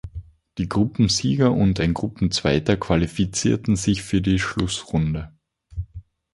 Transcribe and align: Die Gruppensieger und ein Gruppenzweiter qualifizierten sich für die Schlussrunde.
Die 0.57 0.67
Gruppensieger 0.67 1.51
und 1.51 1.79
ein 1.79 1.93
Gruppenzweiter 1.93 2.75
qualifizierten 2.75 3.75
sich 3.75 4.01
für 4.01 4.19
die 4.19 4.39
Schlussrunde. 4.39 5.31